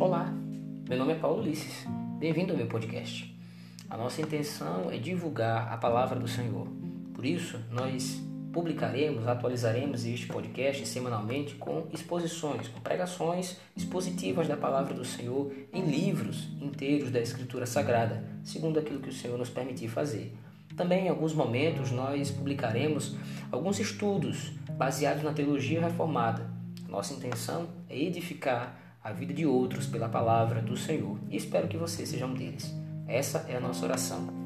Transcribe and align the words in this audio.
Olá, 0.00 0.32
meu 0.88 0.96
nome 0.96 1.12
é 1.12 1.16
Paulo 1.16 1.42
Ulisses. 1.42 1.84
Bem-vindo 2.18 2.52
ao 2.52 2.56
meu 2.56 2.66
podcast. 2.66 3.38
A 3.90 3.98
nossa 3.98 4.22
intenção 4.22 4.90
é 4.90 4.96
divulgar 4.96 5.70
a 5.70 5.76
palavra 5.76 6.18
do 6.18 6.26
Senhor. 6.26 6.66
Por 7.12 7.22
isso, 7.22 7.60
nós 7.70 8.18
publicaremos, 8.50 9.28
atualizaremos 9.28 10.06
este 10.06 10.26
podcast 10.26 10.86
semanalmente 10.86 11.54
com 11.56 11.86
exposições, 11.92 12.66
com 12.66 12.80
pregações 12.80 13.58
expositivas 13.76 14.48
da 14.48 14.56
palavra 14.56 14.94
do 14.94 15.04
Senhor 15.04 15.52
em 15.70 15.82
livros 15.82 16.48
inteiros 16.62 17.10
da 17.10 17.20
Escritura 17.20 17.66
Sagrada, 17.66 18.24
segundo 18.42 18.78
aquilo 18.78 19.00
que 19.00 19.10
o 19.10 19.14
Senhor 19.14 19.36
nos 19.36 19.50
permitir 19.50 19.88
fazer. 19.88 20.34
Também 20.78 21.04
em 21.04 21.08
alguns 21.10 21.34
momentos 21.34 21.90
nós 21.90 22.30
publicaremos 22.30 23.16
alguns 23.52 23.78
estudos 23.78 24.50
baseados 24.78 25.22
na 25.22 25.34
teologia 25.34 25.82
reformada. 25.82 26.50
Nossa 26.88 27.12
intenção 27.12 27.68
é 27.86 28.00
edificar 28.00 28.89
a 29.02 29.12
vida 29.12 29.32
de 29.32 29.46
outros 29.46 29.86
pela 29.86 30.08
palavra 30.08 30.60
do 30.60 30.76
Senhor 30.76 31.18
e 31.28 31.36
espero 31.36 31.68
que 31.68 31.76
você 31.76 32.04
seja 32.04 32.26
um 32.26 32.34
deles. 32.34 32.74
Essa 33.06 33.46
é 33.48 33.56
a 33.56 33.60
nossa 33.60 33.84
oração. 33.84 34.39